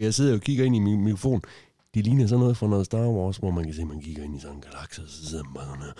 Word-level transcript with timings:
Jeg 0.00 0.14
sidder 0.14 0.34
og 0.34 0.40
kigger 0.40 0.64
ind 0.64 0.76
i 0.76 0.78
min 0.78 1.04
mikrofon. 1.04 1.42
Det 1.94 2.04
ligner 2.04 2.26
sådan 2.26 2.40
noget 2.40 2.56
fra 2.56 2.66
noget 2.66 2.86
Star 2.86 3.08
Wars, 3.08 3.36
hvor 3.36 3.50
man 3.50 3.64
kan 3.64 3.74
se, 3.74 3.80
at 3.80 3.86
man 3.86 4.00
kigger 4.00 4.22
ind 4.24 4.36
i 4.36 4.40
sådan 4.40 4.56
en 4.56 4.62
galakse, 4.62 5.02
og 5.02 5.08
så 5.08 5.26
sidder 5.26 5.44
man 5.44 5.54
bare 5.54 5.66
sådan 5.66 5.82
her. 5.82 5.92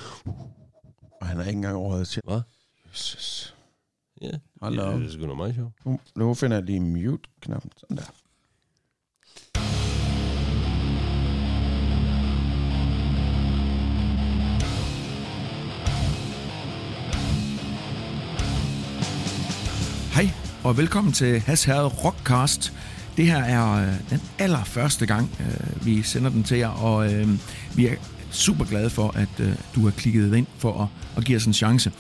Og 1.20 1.26
han 1.26 1.36
er 1.40 1.44
ikke 1.44 1.56
engang 1.56 1.76
overhovedet 1.76 2.08
til. 2.08 2.22
Hvad? 2.24 2.40
Jesus. 2.92 3.54
Ja, 4.22 4.30
Hold 4.60 4.76
da 4.76 4.82
det, 4.82 4.92
op. 4.94 5.00
det 5.00 5.06
er 5.08 5.12
sgu 5.12 5.26
da 5.28 5.34
meget 5.34 5.54
sjovt. 5.54 5.72
Nu, 5.86 6.00
nu 6.16 6.34
finder 6.34 6.56
jeg 6.56 6.64
lige 6.64 6.80
mute-knappen. 6.80 7.70
Sådan 7.76 7.96
der. 7.96 8.02
Hej, 20.14 20.30
og 20.64 20.76
velkommen 20.76 21.12
til 21.12 21.40
Hasherred 21.40 22.04
Rockcast. 22.04 22.72
Det 23.16 23.26
her 23.26 23.38
er 23.38 23.72
øh, 23.72 23.94
den 24.10 24.20
allerførste 24.38 25.06
gang, 25.06 25.30
øh, 25.40 25.86
vi 25.86 26.02
sender 26.02 26.30
den 26.30 26.44
til 26.44 26.58
jer, 26.58 26.68
og 26.68 27.12
øh, 27.12 27.28
vi 27.74 27.86
er 27.86 27.94
super 28.30 28.64
glade 28.64 28.90
for, 28.90 29.10
at 29.16 29.28
øh, 29.40 29.52
du 29.74 29.84
har 29.84 29.90
klikket 29.90 30.36
ind 30.36 30.46
for 30.58 30.82
at, 30.82 30.88
at 31.16 31.24
give 31.24 31.36
os 31.36 31.46
en 31.46 31.52
chance. 31.52 31.92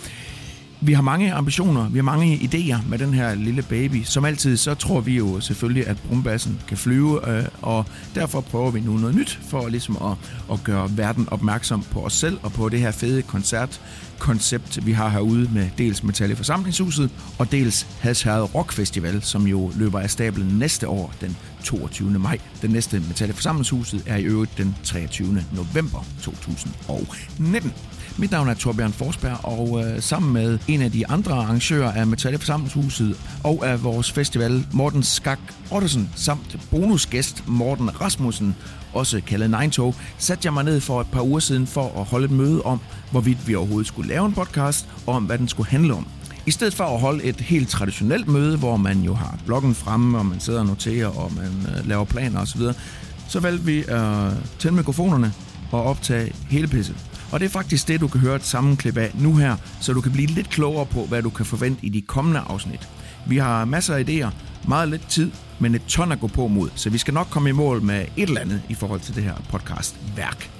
Vi 0.86 0.92
har 0.92 1.02
mange 1.02 1.32
ambitioner, 1.32 1.88
vi 1.88 1.98
har 1.98 2.02
mange 2.02 2.36
idéer 2.36 2.88
med 2.88 2.98
den 2.98 3.14
her 3.14 3.34
lille 3.34 3.62
baby. 3.62 4.02
Som 4.04 4.24
altid, 4.24 4.56
så 4.56 4.74
tror 4.74 5.00
vi 5.00 5.16
jo 5.16 5.40
selvfølgelig, 5.40 5.86
at 5.86 5.96
brumbassen 6.08 6.60
kan 6.68 6.76
flyve, 6.76 7.30
øh, 7.30 7.44
og 7.62 7.84
derfor 8.14 8.40
prøver 8.40 8.70
vi 8.70 8.80
nu 8.80 8.92
noget 8.92 9.14
nyt 9.14 9.40
for 9.48 9.68
ligesom 9.68 9.96
at, 9.96 10.12
at 10.52 10.64
gøre 10.64 10.90
verden 10.96 11.28
opmærksom 11.30 11.82
på 11.82 12.00
os 12.00 12.12
selv 12.12 12.38
og 12.42 12.52
på 12.52 12.68
det 12.68 12.80
her 12.80 12.90
fede 12.90 13.22
koncertkoncept, 13.22 14.86
vi 14.86 14.92
har 14.92 15.08
herude 15.08 15.50
med 15.54 15.68
dels 15.78 16.02
Metal 16.02 16.30
i 16.30 16.34
Forsamlingshuset 16.34 17.10
og 17.38 17.52
dels 17.52 17.86
Hasherred 18.00 18.54
Rock 18.54 18.72
Festival, 18.72 19.22
som 19.22 19.46
jo 19.46 19.72
løber 19.76 20.00
af 20.00 20.10
stablen 20.10 20.58
næste 20.58 20.88
år, 20.88 21.14
den 21.20 21.36
22. 21.64 22.10
maj. 22.10 22.38
Den 22.62 22.70
næste 22.70 23.00
Metal 23.08 23.28
i 23.28 23.32
Forsamlingshuset 23.32 24.02
er 24.06 24.16
i 24.16 24.24
øvrigt 24.24 24.58
den 24.58 24.76
23. 24.84 25.44
november 25.52 26.06
2019. 26.22 27.72
Mit 28.18 28.30
navn 28.30 28.48
er 28.48 28.54
Torbjørn 28.54 28.92
Forsberg, 28.92 29.44
og 29.44 29.84
øh, 29.84 30.02
sammen 30.02 30.32
med 30.32 30.58
en 30.68 30.82
af 30.82 30.92
de 30.92 31.08
andre 31.08 31.34
arrangører 31.34 31.92
af 31.92 32.06
Metal 32.06 32.38
Forsamlingshuset 32.38 33.16
og 33.44 33.68
af 33.68 33.84
vores 33.84 34.12
festival, 34.12 34.66
Morten 34.72 35.02
Skak 35.02 35.38
Ottesen, 35.70 36.10
samt 36.14 36.56
bonusgæst 36.70 37.44
Morten 37.46 38.00
Rasmussen, 38.00 38.56
også 38.92 39.20
kaldet 39.26 39.50
Nine 39.50 39.92
satte 40.18 40.46
jeg 40.46 40.52
mig 40.52 40.64
ned 40.64 40.80
for 40.80 41.00
et 41.00 41.06
par 41.06 41.22
uger 41.22 41.40
siden 41.40 41.66
for 41.66 42.00
at 42.00 42.04
holde 42.04 42.24
et 42.24 42.30
møde 42.30 42.62
om, 42.62 42.80
hvorvidt 43.10 43.48
vi 43.48 43.54
overhovedet 43.54 43.86
skulle 43.86 44.08
lave 44.08 44.26
en 44.26 44.32
podcast, 44.32 44.88
og 45.06 45.14
om 45.14 45.24
hvad 45.24 45.38
den 45.38 45.48
skulle 45.48 45.68
handle 45.68 45.94
om. 45.94 46.06
I 46.46 46.50
stedet 46.50 46.74
for 46.74 46.84
at 46.84 47.00
holde 47.00 47.24
et 47.24 47.40
helt 47.40 47.68
traditionelt 47.68 48.28
møde, 48.28 48.56
hvor 48.56 48.76
man 48.76 49.00
jo 49.00 49.14
har 49.14 49.38
bloggen 49.46 49.74
fremme, 49.74 50.18
og 50.18 50.26
man 50.26 50.40
sidder 50.40 50.60
og 50.60 50.66
noterer, 50.66 51.06
og 51.06 51.32
man 51.36 51.76
øh, 51.76 51.88
laver 51.88 52.04
planer 52.04 52.40
osv., 52.40 52.60
så 53.28 53.40
valgte 53.40 53.64
vi 53.64 53.84
at 53.88 54.32
tænde 54.58 54.76
mikrofonerne 54.76 55.32
og 55.72 55.84
optage 55.84 56.32
hele 56.48 56.68
pisset. 56.68 56.96
Og 57.32 57.40
det 57.40 57.46
er 57.46 57.50
faktisk 57.50 57.88
det, 57.88 58.00
du 58.00 58.08
kan 58.08 58.20
høre 58.20 58.36
et 58.36 58.44
sammenklip 58.44 58.96
af 58.96 59.10
nu 59.14 59.36
her, 59.36 59.56
så 59.80 59.92
du 59.92 60.00
kan 60.00 60.12
blive 60.12 60.26
lidt 60.26 60.50
klogere 60.50 60.86
på, 60.86 61.04
hvad 61.04 61.22
du 61.22 61.30
kan 61.30 61.46
forvente 61.46 61.86
i 61.86 61.88
de 61.88 62.02
kommende 62.02 62.40
afsnit. 62.40 62.88
Vi 63.28 63.36
har 63.36 63.64
masser 63.64 63.94
af 63.94 64.04
idéer, 64.04 64.34
meget 64.68 64.88
lidt 64.88 65.08
tid, 65.08 65.30
men 65.58 65.74
et 65.74 65.82
ton 65.88 66.12
at 66.12 66.20
gå 66.20 66.26
på 66.26 66.48
mod, 66.48 66.70
så 66.74 66.90
vi 66.90 66.98
skal 66.98 67.14
nok 67.14 67.26
komme 67.30 67.48
i 67.48 67.52
mål 67.52 67.82
med 67.82 68.06
et 68.16 68.28
eller 68.28 68.40
andet 68.40 68.62
i 68.68 68.74
forhold 68.74 69.00
til 69.00 69.14
det 69.14 69.22
her 69.22 69.34
podcast-værk. 69.50 70.50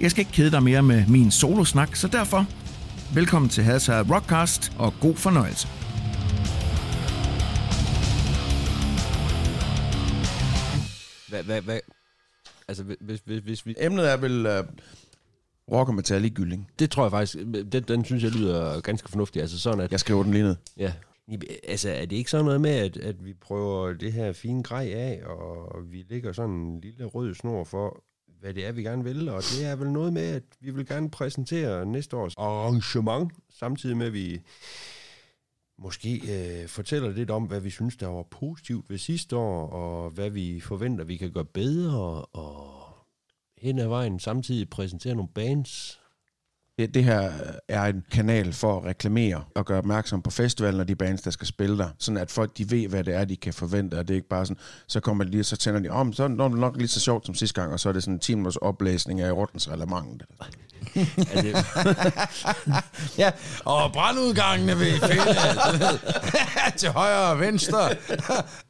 Jeg 0.00 0.10
skal 0.10 0.20
ikke 0.20 0.32
kede 0.32 0.50
dig 0.50 0.62
mere 0.62 0.82
med 0.82 1.06
min 1.06 1.30
solosnak, 1.30 1.96
så 1.96 2.08
derfor 2.08 2.46
velkommen 3.14 3.48
til 3.48 3.64
Hadsherred 3.64 4.10
Rockcast 4.10 4.72
og 4.78 4.94
god 5.00 5.16
fornøjelse. 5.16 5.68
Hvad, 11.28 11.42
hvad, 11.42 11.60
hvad? 11.62 11.80
Altså, 12.68 12.84
hvis, 13.00 13.20
hvis, 13.24 13.40
hvis 13.44 13.66
vi... 13.66 13.74
Emnet 13.80 14.12
er 14.12 14.16
vel 14.16 14.46
uh, 14.46 14.64
rock 15.72 15.88
og 15.88 15.94
metal 15.94 16.24
i 16.24 16.28
gylling. 16.28 16.70
Det 16.78 16.90
tror 16.90 17.04
jeg 17.04 17.10
faktisk, 17.10 17.38
den, 17.72 17.82
den 17.82 18.04
synes 18.04 18.22
jeg 18.22 18.30
lyder 18.30 18.80
ganske 18.80 19.08
fornuftigt. 19.08 19.40
Altså 19.40 19.58
sådan, 19.58 19.80
at... 19.80 19.92
Jeg 19.92 20.00
skriver 20.00 20.22
den 20.22 20.32
lige 20.32 20.44
ned. 20.44 20.56
Ja. 20.76 20.92
Altså, 21.68 21.90
er 21.90 22.06
det 22.06 22.16
ikke 22.16 22.30
sådan 22.30 22.44
noget 22.44 22.60
med, 22.60 22.70
at, 22.70 22.96
at 22.96 23.24
vi 23.24 23.34
prøver 23.34 23.92
det 23.92 24.12
her 24.12 24.32
fine 24.32 24.62
grej 24.62 24.92
af, 24.94 25.22
og 25.26 25.92
vi 25.92 26.04
lægger 26.08 26.32
sådan 26.32 26.54
en 26.54 26.80
lille 26.80 27.04
rød 27.04 27.34
snor 27.34 27.64
for, 27.64 28.02
hvad 28.40 28.54
det 28.54 28.66
er, 28.66 28.72
vi 28.72 28.82
gerne 28.82 29.04
vil, 29.04 29.28
og 29.28 29.42
det 29.42 29.66
er 29.66 29.76
vel 29.76 29.90
noget 29.90 30.12
med, 30.12 30.22
at 30.22 30.42
vi 30.60 30.70
vil 30.70 30.86
gerne 30.86 31.10
præsentere 31.10 31.86
næste 31.86 32.16
års 32.16 32.34
arrangement, 32.36 33.32
samtidig 33.58 33.96
med, 33.96 34.06
at 34.06 34.12
vi 34.12 34.40
måske 35.78 36.22
øh, 36.28 36.68
fortæller 36.68 37.10
lidt 37.10 37.30
om, 37.30 37.42
hvad 37.42 37.60
vi 37.60 37.70
synes, 37.70 37.96
der 37.96 38.06
var 38.06 38.22
positivt 38.22 38.90
ved 38.90 38.98
sidste 38.98 39.36
år, 39.36 39.68
og 39.68 40.10
hvad 40.10 40.30
vi 40.30 40.60
forventer, 40.60 41.04
vi 41.04 41.16
kan 41.16 41.32
gøre 41.32 41.44
bedre, 41.44 42.24
og 42.24 42.73
hen 43.64 43.78
ad 43.78 43.86
vejen 43.86 44.18
samtidig 44.18 44.70
præsentere 44.70 45.14
nogle 45.14 45.28
bands. 45.34 46.00
Det, 46.78 46.94
det 46.94 47.04
her 47.04 47.30
er 47.68 47.84
en 47.84 48.04
kanal 48.12 48.52
for 48.52 48.76
at 48.78 48.84
reklamere 48.84 49.44
og 49.54 49.66
gøre 49.66 49.78
opmærksom 49.78 50.22
på 50.22 50.30
festivalen 50.30 50.80
og 50.80 50.88
de 50.88 50.96
bands, 50.96 51.22
der 51.22 51.30
skal 51.30 51.46
spille 51.46 51.78
der. 51.78 51.88
Sådan 51.98 52.18
at 52.18 52.30
folk 52.30 52.58
de 52.58 52.70
ved, 52.70 52.88
hvad 52.88 53.04
det 53.04 53.14
er, 53.14 53.24
de 53.24 53.36
kan 53.36 53.54
forvente, 53.54 53.98
og 53.98 54.08
det 54.08 54.14
er 54.14 54.16
ikke 54.16 54.28
bare 54.28 54.46
sådan, 54.46 54.60
så 54.86 55.00
kommer 55.00 55.24
de 55.24 55.30
lige, 55.30 55.44
så 55.44 55.56
tænder 55.56 55.80
de 55.80 55.88
om, 55.88 56.12
så 56.12 56.24
er 56.24 56.28
det 56.28 56.36
nok 56.36 56.76
lige 56.76 56.88
så 56.88 57.00
sjovt 57.00 57.26
som 57.26 57.34
sidste 57.34 57.60
gang, 57.60 57.72
og 57.72 57.80
så 57.80 57.88
er 57.88 57.92
det 57.92 58.02
sådan 58.02 58.14
en 58.14 58.20
10 58.20 58.34
minutters 58.34 58.56
oplæsning 58.56 59.20
af 59.20 59.32
Rottens. 59.32 59.68
Altså, 61.32 61.64
Ja, 63.18 63.30
og 63.64 63.92
brandudgangene 63.92 64.72
I 64.72 64.92
finde 64.92 65.98
til 66.78 66.88
højre 66.90 67.30
og 67.30 67.40
venstre. 67.40 67.90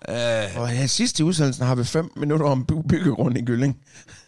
uh, 0.08 0.60
Og 0.62 0.74
ja, 0.74 0.86
sidst 0.86 1.20
i 1.20 1.22
udsendelsen 1.22 1.66
har 1.66 1.74
vi 1.74 1.84
5 1.84 2.12
minutter 2.16 2.46
om 2.46 2.64
by- 2.66 2.86
byggegrund 2.88 3.38
i 3.38 3.44
Gylling. 3.44 3.78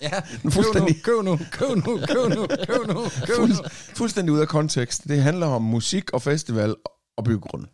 ja, 0.02 0.10
Fuldstændig. 0.50 1.02
køb 1.02 1.22
nu, 1.24 1.38
køb 1.50 1.68
nu, 1.76 1.98
køb 2.06 2.34
nu, 2.34 2.46
køb 2.46 2.86
nu, 2.88 3.08
køb 3.26 3.38
nu. 3.46 3.48
Fuld, 3.48 3.70
fuldstændig 3.96 4.32
ude 4.32 4.42
af 4.42 4.48
kontekst. 4.48 5.04
Det 5.04 5.22
handler 5.22 5.46
om 5.46 5.62
musik 5.62 6.12
og 6.12 6.22
festival 6.22 6.74
og 7.16 7.24
byggegrund. 7.24 7.64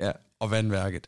Ja, 0.00 0.10
og 0.40 0.50
vandværket. 0.50 1.06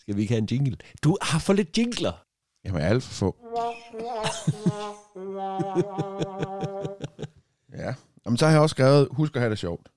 skal 0.00 0.16
vi 0.16 0.20
ikke 0.22 0.34
have 0.34 0.38
en 0.38 0.48
jingle? 0.50 0.76
Du 1.04 1.16
har 1.22 1.38
for 1.38 1.52
lidt 1.52 1.78
jingler. 1.78 2.12
Jamen, 2.64 2.82
alt 2.82 3.02
for 3.02 3.12
få. 3.14 3.36
Ja. 7.78 7.94
Jamen, 8.26 8.36
så 8.36 8.44
har 8.46 8.52
jeg 8.52 8.60
også 8.60 8.74
skrevet, 8.74 9.08
husk 9.10 9.36
at 9.36 9.40
have 9.42 9.50
det 9.50 9.58
sjovt. 9.58 9.88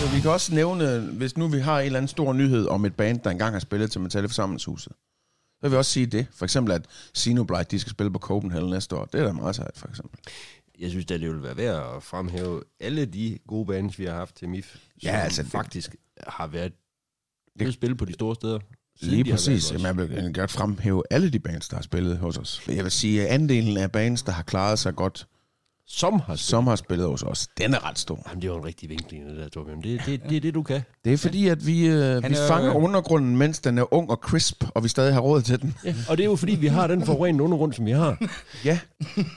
Så 0.00 0.14
vi 0.14 0.20
kan 0.20 0.30
også 0.30 0.54
nævne, 0.54 1.00
hvis 1.00 1.36
nu 1.36 1.48
vi 1.48 1.58
har 1.58 1.80
en 1.80 1.86
eller 1.86 1.98
anden 1.98 2.08
stor 2.08 2.32
nyhed 2.32 2.66
om 2.66 2.84
et 2.84 2.96
band, 2.96 3.20
der 3.20 3.30
engang 3.30 3.52
har 3.52 3.60
spillet 3.60 3.90
til 3.90 4.00
Metal 4.00 4.24
i 4.24 4.28
Forsamlingshuset. 4.28 4.92
Så 4.92 5.62
vil 5.62 5.70
vi 5.70 5.76
også 5.76 5.90
sige 5.90 6.06
det. 6.06 6.26
For 6.32 6.44
eksempel, 6.44 6.72
at 6.74 6.86
Sinoblight, 7.14 7.70
de 7.70 7.78
skal 7.78 7.90
spille 7.90 8.12
på 8.12 8.18
Copenhagen 8.18 8.70
næste 8.70 8.96
år. 8.96 9.04
Det 9.04 9.20
er 9.20 9.24
da 9.24 9.32
meget 9.32 9.56
sejt, 9.56 9.78
for 9.78 9.88
eksempel. 9.88 10.18
Jeg 10.78 10.90
synes, 10.90 11.04
at 11.04 11.20
det 11.20 11.30
vil 11.30 11.42
være 11.42 11.56
værd 11.56 11.96
at 11.96 12.02
fremhæve 12.02 12.62
alle 12.80 13.04
de 13.06 13.38
gode 13.46 13.66
bands, 13.66 13.98
vi 13.98 14.04
har 14.04 14.14
haft 14.14 14.34
til 14.36 14.48
MIF, 14.48 14.76
Ja, 15.02 15.08
som 15.10 15.20
altså, 15.24 15.42
det- 15.42 15.50
faktisk 15.50 15.94
har 16.26 16.46
været 16.46 16.72
det 17.58 17.74
spille 17.74 17.96
på 17.96 18.04
de 18.04 18.12
store 18.12 18.34
steder. 18.34 18.58
Lige 19.00 19.24
præcis. 19.32 19.72
Jamen, 19.72 19.86
jeg 19.86 19.96
vil 20.24 20.32
godt 20.34 20.50
fremhæve 20.50 21.02
alle 21.10 21.30
de 21.30 21.38
bands, 21.38 21.68
der 21.68 21.76
har 21.76 21.82
spillet 21.82 22.18
hos 22.18 22.36
os. 22.38 22.62
Jeg 22.68 22.84
vil 22.84 22.92
sige, 22.92 23.22
at 23.22 23.26
andelen 23.34 23.76
af 23.76 23.92
bands, 23.92 24.22
der 24.22 24.32
har 24.32 24.42
klaret 24.42 24.78
sig 24.78 24.94
godt, 24.96 25.26
Som 25.88 26.12
har 26.12 26.20
spillet. 26.20 26.40
som 26.40 26.66
har 26.66 26.76
spillet 26.76 27.06
hos 27.06 27.22
os, 27.22 27.46
den 27.58 27.74
er 27.74 27.88
ret 27.88 27.98
stor. 27.98 28.22
Jamen, 28.28 28.42
det 28.42 28.50
var 28.50 28.56
en 28.56 28.64
rigtig 28.64 28.88
vinkling, 28.88 29.28
det 29.28 29.36
der, 29.36 29.48
Torbjørn. 29.48 29.82
Det, 29.82 30.00
det, 30.06 30.20
det 30.28 30.36
er 30.36 30.40
det, 30.40 30.54
du 30.54 30.62
kan. 30.62 30.80
Det 31.04 31.12
er 31.12 31.16
fordi, 31.16 31.48
at 31.48 31.66
vi, 31.66 31.86
øh, 31.86 32.22
vi 32.28 32.34
er- 32.34 32.48
fanger 32.48 32.72
undergrunden, 32.74 33.36
mens 33.36 33.58
den 33.58 33.78
er 33.78 33.94
ung 33.94 34.10
og 34.10 34.16
crisp, 34.16 34.64
og 34.74 34.84
vi 34.84 34.88
stadig 34.88 35.14
har 35.14 35.20
råd 35.20 35.42
til 35.42 35.62
den. 35.62 35.74
Ja, 35.84 35.94
og 36.08 36.16
det 36.16 36.24
er 36.24 36.28
jo 36.30 36.36
fordi, 36.36 36.54
vi 36.54 36.66
har 36.66 36.86
den 36.86 37.04
forurenende 37.06 37.44
undergrund, 37.44 37.72
som 37.72 37.86
vi 37.86 37.90
har. 37.90 38.18
Ja, 38.64 38.78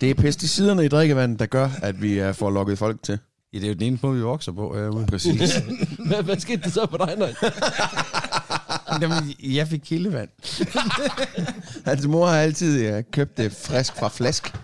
det 0.01 0.09
er 0.09 0.13
pesticiderne 0.13 0.85
i 0.85 0.87
drikkevandet, 0.87 1.39
der 1.39 1.45
gør, 1.45 1.69
at 1.81 2.01
vi 2.01 2.19
øh, 2.19 2.33
får 2.33 2.49
lukket 2.51 2.77
folk 2.77 3.03
til. 3.03 3.19
Ja, 3.53 3.57
det 3.57 3.63
er 3.63 3.67
jo 3.67 3.73
den 3.73 3.83
eneste 3.83 4.05
måde, 4.05 4.17
vi 4.17 4.23
vokser 4.23 4.51
på. 4.51 4.75
Øh, 4.75 5.07
Præcis. 5.07 5.55
hvad, 6.07 6.23
hvad 6.23 6.39
skete 6.39 6.61
der 6.63 6.69
så 6.69 6.87
for 6.89 6.97
dig, 6.97 7.15
Nøj? 7.17 7.33
Jamen, 9.01 9.35
jeg 9.43 9.67
fik 9.67 9.79
kildevand. 9.79 10.29
Hans 11.89 12.07
mor 12.07 12.27
har 12.27 12.37
altid 12.37 12.85
øh, 12.85 13.03
købt 13.11 13.37
det 13.37 13.51
frisk 13.51 13.95
fra 13.95 14.07
flask. 14.07 14.55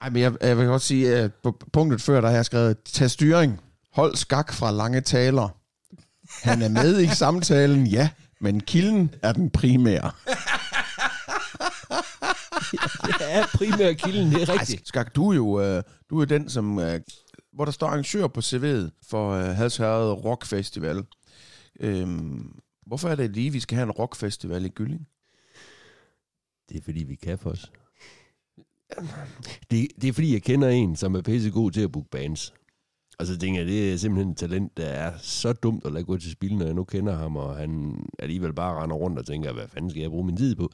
Ej, 0.00 0.10
men 0.10 0.22
jeg, 0.22 0.32
jeg 0.40 0.58
vil 0.58 0.66
godt 0.66 0.82
sige, 0.82 1.16
at 1.16 1.30
på 1.42 1.58
punktet 1.72 2.02
før, 2.02 2.20
der 2.20 2.28
har 2.28 2.34
jeg 2.34 2.44
skrevet, 2.44 2.76
tag 2.82 3.10
styring, 3.10 3.60
hold 3.92 4.16
skak 4.16 4.52
fra 4.52 4.70
lange 4.70 5.00
taler. 5.00 5.48
Han 6.42 6.62
er 6.62 6.68
med 6.68 7.00
i 7.00 7.06
samtalen, 7.06 7.86
ja, 7.86 8.08
men 8.40 8.60
kilden 8.60 9.14
er 9.22 9.32
den 9.32 9.50
primære. 9.50 10.10
Det 13.06 13.14
er 13.20 13.46
primært 13.54 13.96
kilden, 13.96 14.30
det 14.30 14.42
er 14.42 14.52
Ej, 14.52 14.60
rigtigt. 14.60 14.88
Skak, 14.88 15.14
du 15.14 15.30
er 15.30 15.34
jo 15.34 15.60
øh, 15.60 15.82
du 16.10 16.20
er 16.20 16.24
den, 16.24 16.48
som, 16.48 16.78
øh, 16.78 17.00
hvor 17.52 17.64
der 17.64 17.72
står 17.72 17.86
arrangør 17.86 18.26
på 18.26 18.40
CV'et 18.40 19.06
for 19.10 19.30
øh, 19.32 19.56
Halsherred 19.56 20.24
Rock 20.24 20.46
Festival. 20.46 21.04
Øhm, 21.80 22.52
hvorfor 22.86 23.08
er 23.08 23.14
det 23.14 23.30
lige, 23.30 23.52
vi 23.52 23.60
skal 23.60 23.76
have 23.76 23.86
en 23.86 23.90
rockfestival 23.90 24.64
i 24.64 24.68
Gylling? 24.68 25.08
Det 26.68 26.76
er 26.78 26.82
fordi, 26.82 27.04
vi 27.04 27.14
kan 27.14 27.38
for 27.38 27.50
os. 27.50 27.72
Det, 29.70 29.88
det 30.00 30.08
er 30.08 30.12
fordi, 30.12 30.32
jeg 30.32 30.42
kender 30.42 30.68
en, 30.68 30.96
som 30.96 31.14
er 31.14 31.22
pissegod 31.22 31.70
til 31.70 31.80
at 31.80 31.92
booke 31.92 32.10
bands. 32.10 32.54
Altså, 33.18 33.32
og 33.32 33.36
så 33.36 33.38
tænker 33.38 33.60
jeg, 33.60 33.68
det 33.68 33.92
er 33.92 33.96
simpelthen 33.96 34.30
et 34.30 34.36
talent, 34.36 34.76
der 34.76 34.86
er 34.86 35.18
så 35.18 35.52
dumt 35.52 35.86
at 35.86 35.92
lade 35.92 36.04
gå 36.04 36.16
til 36.16 36.30
spil, 36.30 36.56
når 36.56 36.64
jeg 36.64 36.74
nu 36.74 36.84
kender 36.84 37.12
ham, 37.12 37.36
og 37.36 37.56
han 37.56 38.02
alligevel 38.18 38.52
bare 38.52 38.82
render 38.82 38.96
rundt 38.96 39.18
og 39.18 39.26
tænker, 39.26 39.52
hvad 39.52 39.68
fanden 39.68 39.90
skal 39.90 40.00
jeg 40.00 40.10
bruge 40.10 40.26
min 40.26 40.36
tid 40.36 40.54
på? 40.54 40.72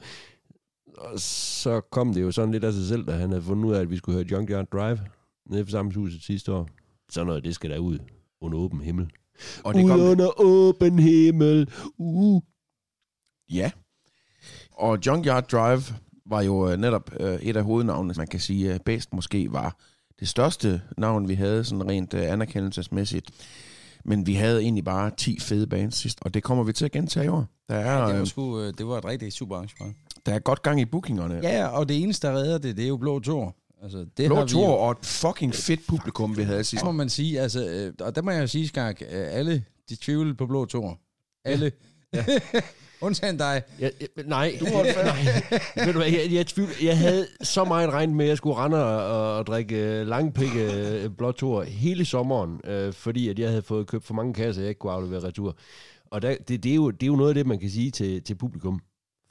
Og 0.97 1.19
så 1.19 1.81
kom 1.81 2.13
det 2.13 2.21
jo 2.21 2.31
sådan 2.31 2.51
lidt 2.51 2.63
af 2.63 2.73
sig 2.73 2.87
selv, 2.87 3.05
da 3.05 3.11
han 3.11 3.29
havde 3.29 3.43
fundet 3.43 3.65
ud 3.65 3.73
af, 3.73 3.81
at 3.81 3.89
vi 3.89 3.97
skulle 3.97 4.15
høre 4.15 4.27
Junkyard 4.31 4.67
Drive 4.71 4.99
nede 5.45 5.65
på 5.65 5.71
samfundshuset 5.71 6.21
sidste 6.21 6.53
år. 6.53 6.69
Sådan 7.09 7.27
noget, 7.27 7.43
det 7.43 7.55
skal 7.55 7.69
der 7.69 7.77
ud 7.77 7.99
under 8.41 8.57
åben 8.57 8.81
himmel. 8.81 9.09
Og 9.63 9.73
det 9.73 9.87
kom, 9.87 9.99
under 9.99 10.41
åben 10.41 10.99
himmel. 10.99 11.69
Uh. 11.97 12.41
ja. 13.51 13.71
Og 14.71 14.99
Junkyard 15.05 15.47
Drive 15.49 15.81
var 16.25 16.41
jo 16.41 16.69
øh, 16.69 16.77
netop 16.77 17.11
øh, 17.19 17.39
et 17.41 17.57
af 17.57 17.63
hovednavnene. 17.63 18.13
Man 18.17 18.27
kan 18.27 18.39
sige, 18.39 18.73
at 18.73 18.81
Bæst 18.81 19.13
måske 19.13 19.51
var 19.51 19.77
det 20.19 20.27
største 20.27 20.81
navn, 20.97 21.27
vi 21.29 21.33
havde, 21.33 21.63
sådan 21.63 21.89
rent 21.89 22.13
øh, 22.13 22.31
anerkendelsesmæssigt. 22.31 23.31
Men 24.05 24.27
vi 24.27 24.33
havde 24.33 24.61
egentlig 24.61 24.83
bare 24.83 25.11
10 25.17 25.39
fede 25.39 25.67
bands 25.67 25.95
sidst, 25.95 26.17
og 26.21 26.33
det 26.33 26.43
kommer 26.43 26.63
vi 26.63 26.73
til 26.73 26.85
at 26.85 26.91
gentage 26.91 27.25
i 27.25 27.29
år. 27.29 27.45
Der 27.69 27.75
er, 27.75 28.05
Det 28.05 28.13
var, 28.15 28.21
øh, 28.21 28.27
sgu, 28.27 28.59
øh, 28.59 28.73
det 28.77 28.87
var 28.87 28.97
et 28.97 29.05
rigtig 29.05 29.33
super 29.33 29.55
arrangement. 29.55 29.95
der 30.25 30.33
er 30.33 30.39
godt 30.39 30.61
gang 30.61 30.81
i 30.81 30.85
bookingerne. 30.85 31.39
Ja, 31.43 31.67
og 31.67 31.89
det 31.89 32.01
eneste, 32.01 32.27
der 32.27 32.33
redder 32.33 32.57
det, 32.57 32.77
det 32.77 32.83
er 32.83 32.87
jo 32.87 32.97
Blå 32.97 33.19
Tor. 33.19 33.55
Altså, 33.83 34.05
det 34.17 34.27
Blå 34.27 34.35
har 34.35 34.43
vi 34.45 34.49
Tor 34.51 34.65
jo- 34.69 34.73
og 34.73 34.91
et 34.91 34.97
fucking 35.05 35.55
fedt 35.55 35.79
publikum, 35.87 36.37
vi 36.37 36.43
havde 36.43 36.63
sidst. 36.63 36.81
Det 36.81 36.85
må 36.85 36.91
man 36.91 37.09
sige, 37.09 37.41
altså, 37.41 37.67
øh, 37.69 37.93
og 37.99 38.15
der 38.15 38.21
må 38.21 38.31
jeg 38.31 38.41
jo 38.41 38.47
sige, 38.47 38.67
Skak, 38.67 39.01
øh, 39.01 39.07
alle 39.11 39.63
de 39.89 39.95
tvivlede 39.95 40.35
på 40.35 40.45
Blå 40.47 40.65
Tor. 40.65 40.99
Alle. 41.45 41.71
Ja. 42.13 42.25
Undtagen 43.01 43.37
dig. 43.37 43.61
Ja, 43.79 43.89
ja, 44.01 44.05
nej, 44.25 44.57
du 44.59 44.65
nej. 44.65 44.75
Ved 45.85 45.93
du 45.93 45.99
hvad, 45.99 46.07
jeg, 46.11 46.27
jeg, 46.31 46.47
tvivl, 46.47 46.69
jeg 46.83 46.97
havde 46.97 47.27
så 47.41 47.63
meget 47.63 47.89
regnet 47.89 48.15
med, 48.15 48.25
at 48.25 48.29
jeg 48.29 48.37
skulle 48.37 48.55
rende 48.55 48.85
og, 48.85 49.37
og 49.37 49.47
drikke 49.47 50.01
uh, 50.01 50.07
langpikke 50.07 51.11
blåtur 51.17 51.63
hele 51.63 52.05
sommeren, 52.05 52.61
uh, 52.69 52.93
fordi 52.93 53.29
at 53.29 53.39
jeg 53.39 53.49
havde 53.49 53.61
fået 53.61 53.87
købt 53.87 54.05
for 54.05 54.13
mange 54.13 54.33
kasser, 54.33 54.61
jeg 54.61 54.69
ikke 54.69 54.79
kunne 54.79 54.91
aflevere 54.93 55.23
retur. 55.23 55.57
Og 56.11 56.21
der, 56.21 56.35
det, 56.47 56.63
det, 56.63 56.71
er 56.71 56.75
jo, 56.75 56.91
det 56.91 57.03
er 57.03 57.07
jo 57.07 57.15
noget 57.15 57.29
af 57.29 57.35
det, 57.35 57.47
man 57.47 57.59
kan 57.59 57.69
sige 57.69 57.91
til, 57.91 58.23
til 58.23 58.35
publikum. 58.35 58.81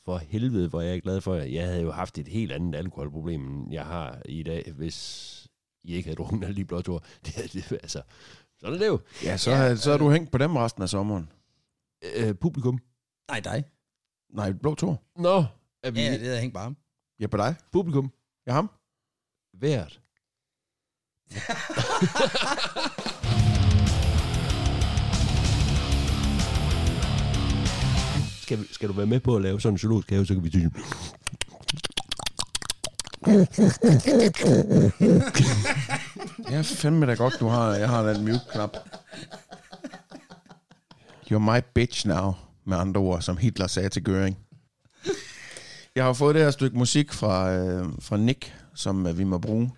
For 0.09 0.19
helvede, 0.19 0.69
hvor 0.69 0.81
jeg 0.81 0.97
er 0.97 1.01
glad 1.01 1.21
for, 1.21 1.35
at 1.35 1.53
jeg 1.53 1.67
havde 1.67 1.83
jo 1.83 1.91
haft 1.91 2.19
et 2.19 2.29
helt 2.29 2.53
andet 2.53 2.75
alkoholproblem, 2.79 3.47
end 3.47 3.73
jeg 3.73 3.87
har 3.87 4.23
i 4.25 4.43
dag, 4.43 4.73
hvis 4.77 5.49
I 5.85 5.95
ikke 5.95 6.07
havde 6.07 6.17
drukket 6.17 6.45
alle 6.45 6.57
de 6.57 6.65
blåtur. 6.65 7.05
Det, 7.27 7.53
det, 7.53 7.73
altså, 7.73 8.03
sådan 8.59 8.75
er 8.75 8.79
det 8.79 8.87
jo. 8.87 9.01
Ja, 9.25 9.37
så, 9.37 9.51
ja, 9.51 9.77
så 9.77 9.91
har 9.91 9.99
du 9.99 10.11
hængt 10.11 10.33
på 10.33 10.39
dem 10.39 10.57
resten 10.57 10.83
af 10.83 10.89
sommeren. 10.89 11.33
Uh, 12.21 12.33
publikum. 12.33 12.79
Nej, 13.31 13.41
dig. 13.41 13.65
Nej, 14.31 14.53
Blå 14.53 14.75
Tor. 14.75 15.03
Nå, 15.17 15.45
er 15.83 15.91
vi 15.91 16.01
Ja, 16.01 16.13
det 16.13 16.21
havde 16.21 16.41
hængt 16.41 16.55
bare. 16.55 16.75
Ja, 17.21 17.27
på 17.27 17.37
dig. 17.37 17.55
publikum. 17.73 18.13
Ja, 18.47 18.53
ham. 18.53 18.71
Hvert. 19.53 20.01
skal, 28.49 28.67
skal 28.71 28.89
du 28.89 28.93
være 28.93 29.07
med 29.07 29.21
på 29.21 29.37
at 29.37 29.43
lave 29.43 29.61
sådan 29.61 29.75
en 29.75 29.79
zoologisk 29.79 30.11
have, 30.11 30.27
så 30.27 30.35
kan 30.35 30.45
vi 30.45 30.51
sige... 30.51 30.71
Ja, 36.51 36.61
fandme 36.61 37.07
da 37.07 37.15
godt, 37.15 37.35
du 37.41 37.49
har. 37.49 37.75
Jeg 37.75 37.89
har 37.89 38.03
den 38.03 38.25
mute-knap. 38.25 38.77
You're 41.31 41.39
my 41.39 41.61
bitch 41.75 42.07
now, 42.07 42.33
med 42.65 42.77
andre 42.77 43.01
ord, 43.01 43.23
som 43.23 43.37
Hitler 43.37 43.67
sagde 43.67 43.89
til 43.89 44.03
Göring. 44.09 44.35
Jeg 45.95 46.05
har 46.05 46.13
fået 46.13 46.35
det 46.35 46.45
her 46.45 46.51
stykke 46.51 46.79
musik 46.79 47.13
fra, 47.13 47.53
øh, 47.53 47.87
fra 48.01 48.17
Nick, 48.17 48.55
som 48.75 49.07
øh, 49.07 49.19
vi 49.19 49.25
må 49.25 49.39
bruge. 49.39 49.71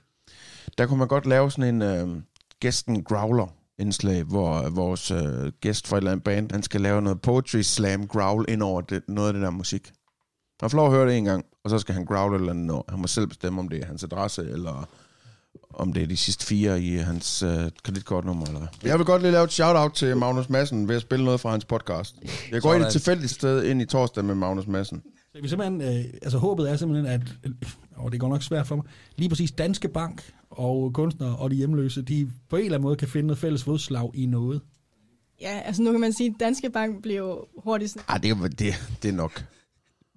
Der 0.79 0.87
kunne 0.87 0.99
man 0.99 1.09
godt 1.09 1.27
lave 1.27 1.51
sådan 1.51 1.75
en 1.75 1.83
øh, 1.83 2.23
gæsten 2.61 3.05
growler 3.05 3.47
indslag, 3.81 4.23
hvor 4.23 4.63
øh, 4.63 4.77
vores 4.77 5.11
øh, 5.11 5.53
gæst 5.61 5.89
fra 5.89 5.97
et 5.97 6.01
eller 6.01 6.11
andet 6.11 6.25
band, 6.25 6.53
han 6.53 6.63
skal 6.63 6.81
lave 6.81 7.03
noget 7.03 7.21
poetry 7.21 7.61
slam 7.61 8.07
growl 8.07 8.45
ind 8.49 8.63
over 8.63 8.81
det, 8.81 9.03
noget 9.09 9.29
af 9.29 9.33
det 9.33 9.43
der 9.43 9.51
musik. 9.51 9.93
Han 10.61 10.71
får 10.71 10.77
lov 10.77 10.87
at 10.87 10.93
høre 10.93 11.09
det 11.09 11.17
en 11.17 11.25
gang, 11.25 11.45
og 11.65 11.71
så 11.71 11.79
skal 11.79 11.95
han 11.95 12.05
growl 12.05 12.35
eller 12.35 12.75
år. 12.75 12.85
Han 12.89 12.99
må 13.01 13.07
selv 13.07 13.27
bestemme, 13.27 13.61
om 13.61 13.69
det 13.69 13.83
er 13.83 13.87
hans 13.87 14.05
adresse, 14.05 14.43
eller 14.43 14.89
om 15.75 15.93
det 15.93 16.03
er 16.03 16.07
de 16.07 16.17
sidste 16.17 16.47
fire 16.47 16.83
i 16.83 16.97
hans 16.97 17.43
øh, 17.43 17.71
kreditkortnummer 17.83 18.47
eller 18.47 18.59
hvad. 18.59 18.69
Jeg 18.91 18.99
vil 18.99 19.07
godt 19.07 19.23
lige 19.23 19.33
lave 19.33 19.45
et 19.45 19.53
shout-out 19.53 19.93
til 19.93 20.17
Magnus 20.17 20.49
Madsen 20.49 20.89
ved 20.89 20.97
at 20.97 21.03
spille 21.03 21.25
noget 21.25 21.41
fra 21.41 21.51
hans 21.51 21.65
podcast. 21.65 22.17
Jeg 22.51 22.63
går 22.63 22.75
ind 22.75 22.83
et 22.83 22.93
tilfældigt 22.93 23.33
sted 23.33 23.65
ind 23.65 23.83
i 23.83 23.85
torsdag 23.85 24.25
med 24.25 24.35
Magnus 24.35 24.67
Madsen. 24.67 25.03
Så 25.33 25.43
vi 25.43 25.49
simpelthen, 25.49 25.81
øh, 25.81 26.05
altså 26.23 26.39
håbet 26.39 26.71
er 26.71 26.77
simpelthen, 26.77 27.07
at, 27.07 27.21
og 28.01 28.13
det 28.13 28.21
går 28.21 28.29
nok 28.29 28.43
svært 28.43 28.67
for 28.67 28.77
mig, 28.77 28.85
lige 29.17 29.29
præcis 29.29 29.53
Danske 29.53 29.89
Bank 29.89 30.33
og 30.51 30.91
kunstnere 30.95 31.37
og 31.37 31.51
de 31.51 31.57
hjemløse, 31.57 32.03
de 32.03 32.31
på 32.49 32.57
en 32.57 32.65
eller 32.65 32.75
anden 32.77 32.85
måde 32.87 32.97
kan 32.97 33.09
finde 33.09 33.27
noget 33.27 33.39
fælles 33.39 33.65
fodslag 33.65 34.11
i 34.15 34.27
noget. 34.27 34.61
Ja, 35.41 35.61
altså 35.65 35.83
nu 35.83 35.91
kan 35.91 36.01
man 36.01 36.13
sige, 36.13 36.29
at 36.31 36.41
Danske 36.41 36.71
Bank 36.71 37.03
bliver 37.03 37.19
jo 37.19 37.45
hurtigt 37.65 37.91
sådan, 37.91 38.05
Ej, 38.09 38.19
det, 38.19 38.31
er- 38.31 38.49
det, 38.49 38.75
det 39.03 39.09
er 39.09 39.13
nok. 39.13 39.45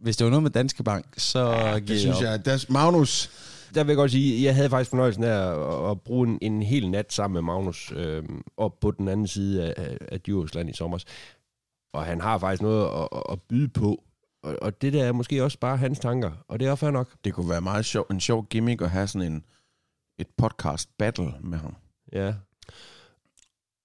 Hvis 0.01 0.17
det 0.17 0.25
var 0.25 0.29
noget 0.31 0.43
med 0.43 0.51
Danske 0.51 0.83
Bank, 0.83 1.05
så 1.17 1.39
ja, 1.51 1.79
Det 1.79 1.99
synes 1.99 2.21
jeg. 2.21 2.45
Der, 2.45 2.65
Magnus, 2.69 3.29
Der 3.75 3.83
vil 3.83 3.89
jeg 3.89 3.95
godt 3.97 4.11
sige, 4.11 4.43
jeg 4.43 4.55
havde 4.55 4.69
faktisk 4.69 4.89
fornøjelsen 4.89 5.23
af 5.23 5.51
at, 5.51 5.91
at 5.91 6.01
bruge 6.01 6.27
en, 6.27 6.37
en 6.41 6.63
hel 6.63 6.89
nat 6.89 7.13
sammen 7.13 7.33
med 7.33 7.41
Magnus 7.41 7.93
øh, 7.95 8.23
op 8.57 8.79
på 8.79 8.91
den 8.91 9.07
anden 9.07 9.27
side 9.27 9.73
af, 9.73 9.97
af, 10.11 10.21
Djursland 10.21 10.69
i 10.69 10.73
sommer. 10.73 10.97
Og 11.93 12.03
han 12.05 12.21
har 12.21 12.37
faktisk 12.37 12.61
noget 12.61 12.83
at, 12.85 13.07
at- 13.15 13.23
at 13.31 13.41
byde 13.41 13.67
på. 13.69 14.03
Og, 14.43 14.57
og 14.61 14.81
det 14.81 14.93
der 14.93 15.03
er 15.03 15.11
måske 15.11 15.43
også 15.43 15.59
bare 15.59 15.77
hans 15.77 15.99
tanker. 15.99 16.31
Og 16.47 16.59
det 16.59 16.67
er 16.67 16.75
fair 16.75 16.91
nok. 16.91 17.15
det 17.23 17.33
kunne 17.33 17.49
være 17.49 17.61
meget 17.61 17.85
sjov, 17.85 18.05
en 18.11 18.19
sjov 18.19 18.47
gimmick 18.47 18.81
at 18.81 18.89
have 18.89 19.07
sådan 19.07 19.31
en, 19.33 19.45
et 20.17 20.27
podcast 20.37 20.97
battle 20.97 21.33
med 21.41 21.57
ham. 21.57 21.75
Ja. 22.11 22.35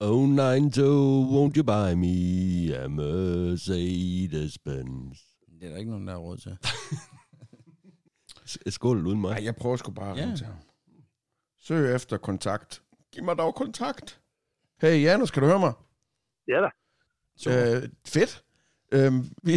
Oh, 0.01 0.29
nine 0.29 0.71
to, 0.71 1.25
won't 1.25 1.57
you 1.57 1.63
buy 1.63 1.95
me 1.95 2.77
a 2.77 2.87
Mercedes-Benz? 2.89 5.25
Det 5.61 5.67
er 5.67 5.71
der 5.71 5.77
ikke 5.77 5.91
nogen, 5.91 6.07
der 6.07 6.13
har 6.13 6.21
råd 6.21 6.37
til. 6.37 6.59
Skål 8.73 9.07
uden 9.07 9.21
mig. 9.21 9.35
Nej, 9.35 9.45
jeg 9.45 9.57
prøver 9.57 9.77
sgu 9.77 9.91
bare 9.93 10.11
at 10.11 10.17
Ja. 10.17 10.23
ringe 10.23 10.37
til 10.37 10.47
ham. 10.47 10.57
Søg 11.61 11.95
efter 11.95 12.17
kontakt. 12.17 12.83
Giv 13.13 13.25
mig 13.25 13.39
dog 13.39 13.55
kontakt. 13.55 14.21
Hey, 14.81 15.03
Janus, 15.03 15.31
kan 15.31 15.43
du 15.43 15.49
høre 15.49 15.59
mig? 15.59 15.73
Ja 16.49 16.61
da. 16.61 16.69
Øh, 17.77 17.89
fedt. 18.07 18.45
Øhm, 18.93 19.25
vi, 19.43 19.53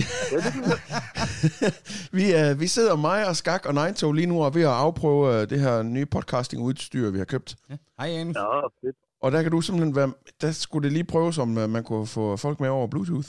vi, 2.18 2.24
øh, 2.36 2.60
vi 2.60 2.68
sidder 2.68 2.96
mig 2.96 3.28
og 3.28 3.36
Skak 3.36 3.66
og 3.66 3.74
Ninetog 3.74 4.14
lige 4.14 4.28
nu 4.28 4.40
og 4.40 4.46
er 4.46 4.50
ved 4.50 4.62
at 4.62 4.68
afprøve 4.86 5.42
øh, 5.42 5.50
det 5.50 5.60
her 5.60 5.84
nye 5.84 6.06
podcasting-udstyr, 6.06 7.10
vi 7.10 7.18
har 7.18 7.26
købt. 7.26 7.56
Ja. 7.70 7.78
Hej, 8.00 8.08
Janus. 8.10 8.36
Nå, 8.36 8.70
fedt. 8.82 8.96
Og 9.22 9.32
der 9.32 9.42
kan 9.42 9.52
du 9.52 9.62
simpelthen 9.62 9.96
være... 9.96 10.14
Der 10.42 10.52
skulle 10.52 10.84
det 10.84 10.92
lige 10.94 11.04
prøves, 11.04 11.38
om 11.38 11.58
øh, 11.58 11.70
man 11.70 11.84
kunne 11.84 12.08
få 12.08 12.38
folk 12.38 12.60
med 12.60 12.70
over 12.70 12.88
Bluetooth. 12.88 13.28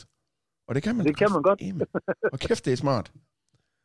Og 0.69 0.75
det 0.75 0.83
kan 0.83 0.97
man. 0.97 1.07
Det 1.07 1.17
kan 1.17 1.33
man 1.33 1.43
godt. 1.43 1.61
Amen. 1.63 1.87
Og 2.33 2.39
kæft, 2.39 2.65
det 2.65 2.73
er 2.73 2.77
smart. 2.77 3.13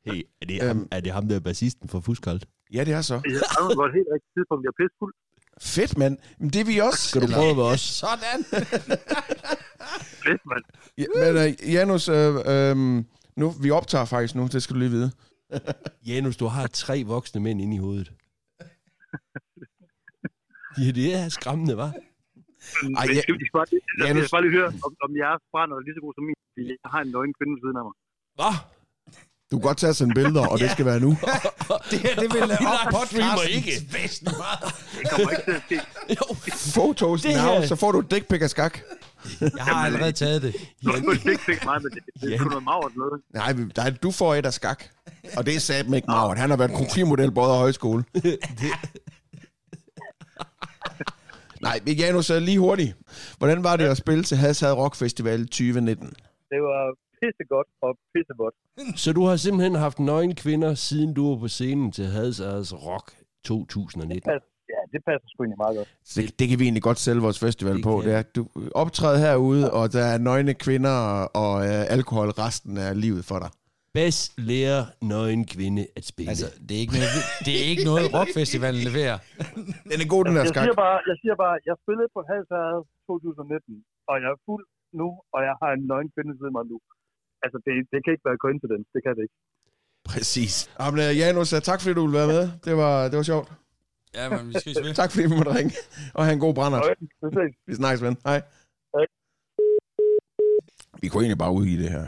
Hey, 0.06 0.22
er 0.42 0.46
det, 0.46 0.58
Øhm. 0.64 0.68
ham, 0.68 0.88
er 0.92 1.00
det 1.00 1.12
ham 1.12 1.28
der 1.28 1.36
er 1.36 1.40
bassisten 1.40 1.90
for 1.90 2.00
Fuskalt? 2.00 2.46
Ja, 2.74 2.84
det 2.84 2.94
er 2.94 3.02
så. 3.02 3.14
Jeg 3.14 3.22
har 3.56 3.76
godt 3.76 3.94
helt 3.98 4.08
rigtigt 4.14 4.34
tidspunkt. 4.38 4.62
Jeg 4.66 4.72
er 4.76 4.80
pissefuld. 4.84 5.14
Fedt, 5.62 5.98
mand. 5.98 6.18
Men 6.40 6.50
det 6.50 6.62
er 6.62 6.66
vi 6.66 6.78
også. 6.80 7.08
Skal 7.10 7.22
du 7.22 7.28
prøve 7.34 7.56
med 7.56 7.64
os? 7.64 7.82
Sådan. 8.04 8.40
Fedt, 10.24 10.42
mand. 10.46 10.64
Ja, 10.98 11.06
men 11.16 11.36
uh, 11.44 11.74
Janus, 11.74 12.10
øh, 12.10 12.36
øh, 12.54 12.76
nu, 13.36 13.50
vi 13.64 13.70
optager 13.72 14.06
faktisk 14.06 14.36
nu, 14.36 14.48
det 14.48 14.64
skal 14.64 14.74
du 14.74 14.80
lige 14.80 14.90
vide. 14.92 15.12
Janus, 16.10 16.38
du 16.38 16.46
har 16.46 16.68
tre 16.68 17.04
voksne 17.04 17.42
mænd 17.42 17.62
inde 17.62 17.76
i 17.76 17.80
hovedet. 17.80 18.12
Ja, 20.84 20.92
det 21.00 21.08
er 21.20 21.30
skræmmende, 21.30 21.78
var. 21.78 21.92
Ej, 21.94 23.06
jeg, 23.16 23.22
skal, 23.24 23.34
jeg, 23.40 23.48
skal 23.48 23.56
bare, 23.60 23.66
jeg, 23.72 23.80
jeg, 24.00 24.08
Janus- 24.08 24.26
skal 24.28 24.36
bare 24.36 24.42
lige 24.48 24.56
høre, 24.60 24.68
om, 24.86 24.92
om 25.06 25.12
jeres 25.24 25.42
brænder 25.52 25.76
er 25.78 25.82
lige 25.86 25.96
så 25.98 26.02
god 26.06 26.14
som 26.18 26.24
min. 26.30 26.36
fordi 26.54 26.64
Jeg 26.84 26.90
har 26.94 27.02
en 27.06 27.12
nøgen 27.16 27.34
kvinde 27.38 27.52
ved 27.56 27.62
siden 27.64 27.78
af 27.82 27.84
mig. 27.88 27.96
Hvad? 28.40 28.56
Du 29.52 29.58
kan 29.58 29.62
godt 29.68 29.78
tage 29.78 29.94
sådan 29.94 30.14
billeder, 30.14 30.48
og 30.48 30.60
det 30.64 30.72
skal 30.72 30.86
være 30.86 31.00
nu. 31.00 31.10
det 31.92 32.00
her, 32.00 32.16
det 32.16 32.34
vil 32.34 32.48
Lars 32.48 33.08
streamer 33.10 33.42
ikke. 33.50 33.72
Væsentligt 33.94 34.38
meget. 34.38 34.76
Det 35.02 35.10
kommer 35.10 35.32
ikke 35.32 35.44
til 35.46 35.52
at 35.52 35.62
ske. 35.66 35.80
Jo, 36.10 36.36
Fotos 36.82 37.22
Det 37.22 37.32
now, 37.36 37.44
her- 37.46 37.66
så 37.68 37.76
får 37.76 37.92
du 37.92 38.00
et 38.00 38.12
dick 38.12 38.28
pic 38.28 38.42
af 38.42 38.50
skak. 38.50 38.80
Jeg 39.42 39.50
har 39.60 39.86
allerede 39.86 40.12
taget 40.12 40.42
det. 40.42 40.56
Er 40.88 40.92
det 40.92 41.26
ikke 41.32 41.44
fik 41.46 41.66
mig, 41.66 41.82
men 41.82 41.92
det, 41.92 42.22
det 42.22 42.34
er 42.34 42.38
sgu 42.38 42.50
noget 42.50 42.64
magert 42.64 42.92
noget. 42.96 43.22
Nej, 43.34 43.54
nej, 43.78 43.90
du 44.04 44.12
får 44.12 44.36
et 44.36 44.46
af 44.46 44.54
skak. 44.54 44.84
Og 45.38 45.46
det 45.46 45.56
er 45.56 45.60
satme 45.60 45.96
ikke 45.96 46.06
Maurt. 46.08 46.38
Han 46.38 46.50
har 46.50 46.58
været 46.58 46.72
krokimodel 46.72 47.32
både 47.32 47.52
af 47.52 47.58
højskole. 47.58 48.04
Nej, 51.62 51.80
men 51.86 51.96
Janus, 51.96 52.26
så 52.26 52.40
lige 52.40 52.60
hurtigt. 52.60 52.94
Hvordan 53.38 53.64
var 53.64 53.76
det 53.76 53.86
at 53.86 53.98
spille 53.98 54.24
til 54.24 54.38
Hadshad 54.38 54.74
Rock 54.74 54.96
Festival 54.96 55.46
2019? 55.48 56.08
Det 56.08 56.62
var 56.62 56.96
pissegodt 57.22 57.68
og 57.86 57.92
pissegodt. 58.14 58.56
Så 59.04 59.10
du 59.18 59.22
har 59.30 59.36
simpelthen 59.36 59.76
haft 59.86 60.00
nøgne 60.00 60.36
kvinder, 60.44 60.72
siden 60.88 61.10
du 61.18 61.24
var 61.30 61.38
på 61.44 61.48
scenen 61.48 61.92
til 61.98 62.06
Hadsads 62.06 62.74
Rock 62.88 63.08
2019. 63.46 64.32
Ja, 64.74 64.82
det 64.94 65.02
passer 65.10 65.28
sgu 65.32 65.44
egentlig 65.44 65.62
meget 65.66 65.78
godt. 65.80 65.90
Så 66.12 66.16
det, 66.22 66.40
det 66.40 66.46
kan 66.50 66.60
vi 66.60 66.64
egentlig 66.68 66.84
godt 66.90 67.00
sælge 67.06 67.22
vores 67.28 67.40
festival 67.46 67.76
Det 67.76 67.84
på. 67.90 67.94
kan. 68.00 68.10
Det 68.10 68.16
er, 68.20 68.24
du 68.38 68.42
optræder 68.84 69.20
herude, 69.26 69.64
og 69.78 69.86
der 69.96 70.04
er 70.14 70.18
nøgne 70.30 70.54
kvinder 70.66 70.96
og, 71.44 71.54
øh, 71.68 71.82
alkohol 71.98 72.30
resten 72.44 72.74
af 72.88 73.02
livet 73.06 73.24
for 73.32 73.40
dig. 73.44 73.50
Bas 73.98 74.18
lærer 74.50 74.82
nøgen 75.14 75.44
kvinde 75.56 75.84
at 76.00 76.04
spille. 76.12 76.30
Altså, 76.34 76.48
det 76.68 76.74
er 76.78 76.82
ikke 76.86 76.96
noget, 77.00 77.12
det 77.48 77.54
er 77.62 77.66
ikke 77.74 77.86
noget 77.92 78.06
rockfestivalen 78.18 78.82
leverer. 78.90 79.18
Den 79.92 79.98
er 80.04 80.08
god, 80.16 80.22
den 80.28 80.34
der 80.38 80.44
Jeg 80.46 80.52
skak. 80.54 80.64
siger 80.68 80.80
bare, 80.86 80.98
jeg 81.10 81.16
siger 81.22 81.36
bare, 81.44 81.56
jeg 81.70 81.76
spillede 81.84 82.10
på 82.16 82.22
Halshavet 82.30 82.82
2019, 83.08 83.84
og 84.10 84.16
jeg 84.24 84.30
er 84.36 84.40
fuld 84.50 84.64
nu, 85.02 85.08
og 85.36 85.40
jeg 85.48 85.56
har 85.62 85.72
en 85.78 85.84
nøgen 85.92 86.10
kvinde 86.16 86.32
siden 86.40 86.54
mig 86.58 86.66
nu. 86.72 86.78
Altså, 87.48 87.60
det, 87.66 87.74
det 87.92 88.00
kan 88.04 88.12
ikke 88.16 88.26
være 88.30 88.40
coincidence. 88.46 88.88
Det 88.96 89.02
kan 89.06 89.14
det 89.18 89.24
ikke. 89.28 89.38
Præcis. 90.12 90.54
Jamen, 90.80 91.00
Janus, 91.22 91.50
tak 91.70 91.80
fordi 91.82 91.94
du 91.98 92.02
ville 92.06 92.18
være 92.22 92.32
med. 92.36 92.44
Det 92.66 92.74
var, 92.82 92.94
det 93.10 93.18
var 93.22 93.28
sjovt. 93.34 93.50
Ja, 94.18 94.30
men 94.30 94.48
vi 94.50 94.54
skal 94.60 94.76
spille. 94.76 94.94
Tak 95.02 95.12
fordi 95.12 95.24
vi 95.28 95.36
måtte 95.40 95.54
ringe. 95.58 95.74
Og 96.14 96.22
have 96.26 96.34
en 96.34 96.40
god 96.40 96.54
brænder. 96.60 96.80
Okay, 96.80 96.96
det 97.22 97.30
ses. 97.38 97.54
Vi 97.68 97.74
snakkes, 97.82 98.02
ven. 98.06 98.18
Hej. 98.26 98.42
Hej. 98.96 99.06
Vi 101.02 101.08
kunne 101.08 101.24
egentlig 101.24 101.38
bare 101.38 101.54
ud 101.60 101.66
i 101.66 101.78
det 101.84 101.90
her. 101.90 102.06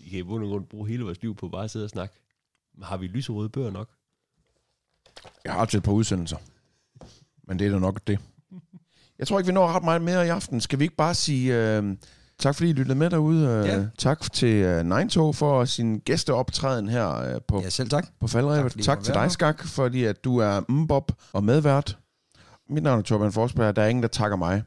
Vi 0.00 0.10
kan 0.10 0.18
i 0.18 0.22
bund 0.22 0.44
og 0.44 0.50
grund 0.50 0.66
bruge 0.66 0.88
hele 0.88 1.04
vores 1.04 1.22
liv 1.22 1.34
på 1.36 1.48
bare 1.48 1.64
at 1.64 1.70
sidde 1.70 1.84
og 1.84 1.90
snakke. 1.90 2.14
Har 2.82 2.96
vi 2.96 3.06
lyserøde 3.06 3.48
bøger 3.48 3.70
nok? 3.70 3.88
Jeg 5.44 5.52
har 5.52 5.64
til 5.64 5.78
et 5.78 5.84
par 5.84 5.92
udsendelser. 5.92 6.36
Men 7.42 7.58
det 7.58 7.66
er 7.66 7.70
da 7.70 7.78
nok 7.78 8.00
det. 8.06 8.18
Jeg 9.18 9.26
tror 9.26 9.38
ikke, 9.38 9.46
vi 9.46 9.52
når 9.52 9.66
ret 9.66 9.84
meget 9.84 10.02
mere 10.02 10.26
i 10.26 10.28
aften. 10.28 10.60
Skal 10.60 10.78
vi 10.78 10.84
ikke 10.84 10.96
bare 10.96 11.14
sige 11.14 11.76
øh, 11.78 11.96
tak, 12.44 12.54
fordi 12.54 12.70
I 12.70 12.72
lyttede 12.72 12.98
med 12.98 13.10
derude. 13.10 13.46
Øh, 13.48 13.66
Ja. 13.66 13.86
Tak 13.98 14.32
til 14.32 14.54
øh, 14.54 14.84
Ninetog 14.84 15.34
for 15.34 15.64
sin 15.64 15.98
gæsteoptræden 15.98 16.88
her 16.88 17.34
øh, 17.34 17.40
på, 17.48 17.60
Ja, 17.60 17.70
selv 17.70 17.88
tak. 17.90 18.06
på 18.20 18.26
faldrebet. 18.26 18.72
Tak, 18.72 18.82
Tak, 18.82 19.02
til 19.04 19.14
dig. 19.14 19.30
Skak, 19.30 19.64
fordi 19.66 20.04
at 20.04 20.24
du 20.24 20.38
er 20.38 20.60
Mbob 20.72 21.12
og 21.32 21.44
medvært. 21.44 21.98
Mit 22.70 22.82
navn 22.82 22.98
er 22.98 23.02
Torben 23.02 23.32
Forsberg. 23.32 23.76
Der 23.76 23.82
er 23.82 23.86
ingen, 23.88 24.02
der 24.02 24.08
takker 24.08 24.36
mig. 24.36 24.62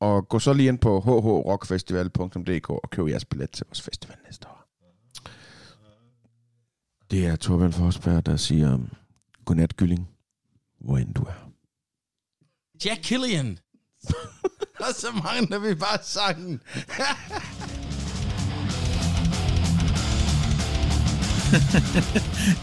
Og 0.00 0.28
gå 0.28 0.38
så 0.38 0.52
lige 0.52 0.68
ind 0.68 0.78
på 0.78 1.00
hhrockfestival.dk 1.00 2.70
og 2.70 2.90
køb 2.90 3.08
jeres 3.08 3.24
billet 3.24 3.50
til 3.50 3.66
vores 3.68 3.82
festival 3.82 4.16
næste 4.26 4.48
år. 4.48 4.64
Det 7.10 7.26
er 7.26 7.36
Torben 7.36 7.72
Forsberg, 7.72 8.26
der 8.26 8.36
siger 8.36 8.78
godnat, 9.44 9.76
Gylling, 9.76 10.08
hvor 10.80 10.98
end 10.98 11.14
du 11.14 11.22
er. 11.22 11.50
Jack 12.84 13.00
Killian. 13.02 13.58
Og 14.80 14.94
så 14.96 15.06
mangler 15.24 15.58
vi 15.58 15.74
bare 15.74 15.98
sangen. 16.02 16.60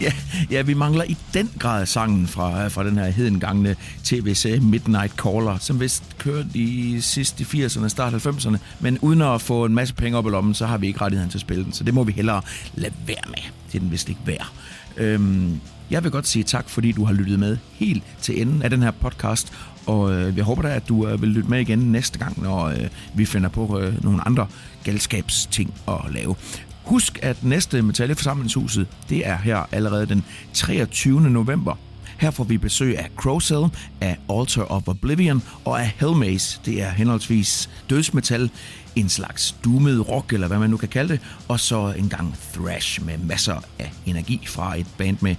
Ja, 0.00 0.12
ja, 0.50 0.62
vi 0.62 0.74
mangler 0.74 1.04
i 1.04 1.16
den 1.34 1.50
grad 1.58 1.86
sangen 1.86 2.26
fra, 2.26 2.68
fra 2.68 2.84
den 2.84 2.98
her 2.98 3.06
hedengangne 3.06 3.76
tv-serie 4.04 4.60
Midnight 4.60 5.12
Caller, 5.16 5.58
som 5.58 5.80
vist 5.80 6.02
kørte 6.18 6.48
i 6.54 7.00
sidste 7.00 7.44
80'erne, 7.44 7.88
start 7.88 8.26
90'erne, 8.26 8.56
men 8.80 8.98
uden 8.98 9.22
at 9.22 9.40
få 9.40 9.64
en 9.64 9.74
masse 9.74 9.94
penge 9.94 10.18
op 10.18 10.26
i 10.26 10.30
lommen, 10.30 10.54
så 10.54 10.66
har 10.66 10.78
vi 10.78 10.86
ikke 10.86 11.00
rettigheden 11.00 11.30
til 11.30 11.38
at 11.38 11.40
spille 11.40 11.64
den, 11.64 11.72
så 11.72 11.84
det 11.84 11.94
må 11.94 12.04
vi 12.04 12.12
hellere 12.12 12.42
lade 12.74 12.94
være 13.06 13.22
med. 13.26 13.42
Det 13.66 13.74
er 13.74 13.80
den 13.80 13.90
vist 13.90 14.08
ikke 14.08 14.20
værd. 14.24 14.52
Øhm, 14.98 15.60
jeg 15.90 16.04
vil 16.04 16.10
godt 16.10 16.26
sige 16.26 16.42
tak, 16.42 16.68
fordi 16.68 16.92
du 16.92 17.04
har 17.04 17.12
lyttet 17.12 17.38
med 17.38 17.56
helt 17.72 18.02
til 18.20 18.40
enden 18.40 18.62
af 18.62 18.70
den 18.70 18.82
her 18.82 18.90
podcast, 18.90 19.52
og 19.86 20.12
øh, 20.12 20.36
jeg 20.36 20.44
håber 20.44 20.62
da, 20.62 20.68
at 20.68 20.88
du 20.88 21.08
øh, 21.08 21.22
vil 21.22 21.30
lytte 21.30 21.50
med 21.50 21.60
igen 21.60 21.78
næste 21.78 22.18
gang, 22.18 22.42
når 22.42 22.64
øh, 22.64 22.88
vi 23.14 23.24
finder 23.24 23.48
på 23.48 23.80
øh, 23.80 24.04
nogle 24.04 24.26
andre 24.26 24.46
galskabsting 24.84 25.74
at 25.88 26.00
lave. 26.10 26.36
Husk, 26.84 27.18
at 27.22 27.44
næste 27.44 27.82
Metalleforsamlingshuset, 27.82 28.86
Forsamlingshuset, 28.86 29.10
det 29.10 29.26
er 29.26 29.36
her 29.36 29.68
allerede 29.72 30.06
den 30.06 30.24
23. 30.52 31.20
november. 31.20 31.76
Her 32.18 32.30
får 32.30 32.44
vi 32.44 32.58
besøg 32.58 32.98
af 32.98 33.10
Crowcell, 33.16 33.66
af 34.00 34.18
Altar 34.30 34.62
of 34.62 34.88
Oblivion 34.88 35.42
og 35.64 35.82
af 35.82 35.92
Hellmaze. 36.00 36.60
Det 36.64 36.82
er 36.82 36.90
henholdsvis 36.90 37.70
dødsmetal, 37.90 38.50
en 38.96 39.08
slags 39.08 39.56
doomet 39.64 40.08
rock, 40.08 40.32
eller 40.32 40.48
hvad 40.48 40.58
man 40.58 40.70
nu 40.70 40.76
kan 40.76 40.88
kalde 40.88 41.12
det, 41.12 41.20
og 41.48 41.60
så 41.60 41.94
en 41.98 42.08
gang 42.08 42.34
thrash 42.54 43.04
med 43.04 43.18
masser 43.18 43.64
af 43.78 43.92
energi 44.06 44.40
fra 44.46 44.78
et 44.78 44.86
band 44.98 45.16
med 45.20 45.36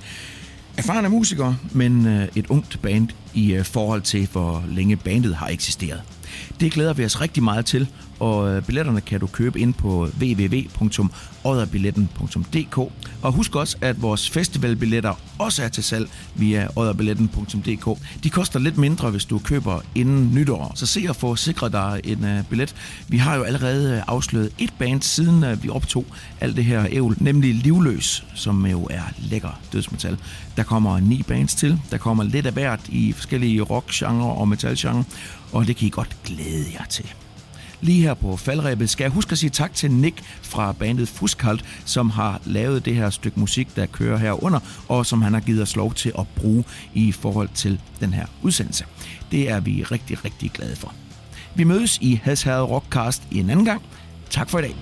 erfarne 0.77 1.09
musikere, 1.09 1.57
men 1.71 2.07
øh, 2.07 2.27
et 2.36 2.48
ungt 2.50 2.81
band 2.81 3.07
i 3.33 3.53
øh, 3.53 3.65
forhold 3.65 4.01
til, 4.01 4.27
hvor 4.31 4.63
længe 4.67 4.95
bandet 4.95 5.36
har 5.36 5.48
eksisteret. 5.48 6.01
Det 6.59 6.71
glæder 6.71 6.93
vi 6.93 7.05
os 7.05 7.21
rigtig 7.21 7.43
meget 7.43 7.65
til, 7.65 7.88
og 8.19 8.49
øh, 8.49 8.63
billetterne 8.63 9.01
kan 9.01 9.19
du 9.19 9.27
købe 9.27 9.59
ind 9.59 9.73
på 9.73 10.09
www.odderbilletten.dk. 10.19 12.77
Og 13.21 13.31
husk 13.31 13.55
også, 13.55 13.77
at 13.81 14.01
vores 14.01 14.29
festivalbilletter 14.29 15.13
også 15.38 15.63
er 15.63 15.67
til 15.67 15.83
salg 15.83 16.09
via 16.35 16.67
odderbilletten.dk. 16.75 17.99
De 18.23 18.29
koster 18.29 18.59
lidt 18.59 18.77
mindre, 18.77 19.09
hvis 19.09 19.25
du 19.25 19.39
køber 19.39 19.81
inden 19.95 20.33
nytår, 20.33 20.71
så 20.75 20.85
se 20.85 21.05
at 21.09 21.15
få 21.15 21.35
sikret 21.35 21.71
dig 21.71 22.01
en 22.03 22.25
øh, 22.25 22.43
billet. 22.49 22.75
Vi 23.07 23.17
har 23.17 23.35
jo 23.35 23.43
allerede 23.43 23.95
øh, 23.95 24.01
afsløret 24.07 24.51
et 24.57 24.73
band, 24.79 25.01
siden 25.01 25.63
vi 25.63 25.69
optog 25.69 26.05
alt 26.41 26.55
det 26.55 26.65
her 26.65 26.85
ævl, 26.89 27.15
nemlig 27.19 27.55
Livløs, 27.55 28.25
som 28.35 28.65
jo 28.65 28.88
er 28.89 29.01
lækker 29.17 29.59
dødsmetal. 29.73 30.17
Der 30.57 30.63
kommer 30.63 30.99
ni 30.99 31.23
bands 31.23 31.55
til, 31.55 31.79
der 31.91 31.97
kommer 31.97 32.23
lidt 32.23 32.45
af 32.45 32.53
hvert 32.53 32.89
i 32.89 33.11
forskellige 33.11 33.61
rockgenre 33.61 34.31
og 34.31 34.47
metalgenre, 34.47 35.03
og 35.51 35.67
det 35.67 35.75
kan 35.75 35.88
I 35.88 35.89
godt 35.89 36.17
glæde 36.25 36.65
jer 36.73 36.85
til. 36.85 37.13
Lige 37.81 38.01
her 38.01 38.13
på 38.13 38.38
faldrebet 38.38 38.89
skal 38.89 39.03
jeg 39.03 39.12
huske 39.12 39.31
at 39.31 39.38
sige 39.38 39.50
tak 39.50 39.74
til 39.74 39.91
Nick 39.91 40.24
fra 40.41 40.71
bandet 40.71 41.07
Fuskalt, 41.07 41.65
som 41.86 42.09
har 42.09 42.41
lavet 42.45 42.86
det 42.86 42.95
her 42.95 43.09
stykke 43.09 43.39
musik, 43.39 43.75
der 43.75 43.86
kører 43.86 44.17
herunder, 44.17 44.59
og 44.88 45.05
som 45.05 45.21
han 45.21 45.33
har 45.33 45.41
givet 45.41 45.62
os 45.62 45.75
lov 45.75 45.93
til 45.93 46.12
at 46.19 46.27
bruge 46.36 46.63
i 46.93 47.12
forhold 47.12 47.50
til 47.53 47.81
den 48.00 48.13
her 48.13 48.25
udsendelse. 48.41 48.86
Det 49.31 49.50
er 49.50 49.59
vi 49.59 49.83
rigtig, 49.83 50.25
rigtig 50.25 50.51
glade 50.51 50.75
for. 50.75 50.93
Vi 51.55 51.63
mødes 51.63 51.98
i 52.01 52.19
Hadsherred 52.24 52.63
Rockcast 52.63 53.24
en 53.31 53.50
anden 53.50 53.65
gang. 53.65 53.81
Tak 54.29 54.50
for 54.50 54.59
i 54.59 54.62
dag. 54.62 54.75